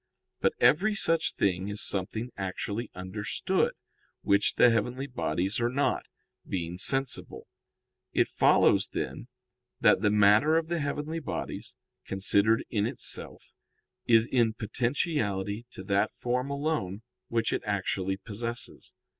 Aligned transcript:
But 0.39 0.53
every 0.59 0.95
such 0.95 1.35
thing 1.35 1.67
is 1.67 1.79
something 1.79 2.31
actually 2.35 2.89
understood, 2.95 3.73
which 4.23 4.55
the 4.55 4.71
heavenly 4.71 5.05
bodies 5.05 5.59
are 5.59 5.69
not, 5.69 6.07
being 6.43 6.79
sensible. 6.79 7.45
It 8.11 8.27
follows, 8.27 8.87
then, 8.93 9.27
that 9.79 10.01
the 10.01 10.09
matter 10.09 10.57
of 10.57 10.69
the 10.69 10.79
heavenly 10.79 11.19
bodies, 11.19 11.75
considered 12.03 12.65
in 12.71 12.87
itself, 12.87 13.53
is 14.07 14.25
in 14.25 14.53
potentiality 14.55 15.67
to 15.69 15.83
that 15.83 16.15
form 16.15 16.49
alone 16.49 17.03
which 17.27 17.53
it 17.53 17.61
actually 17.63 18.17
possesses. 18.17 18.95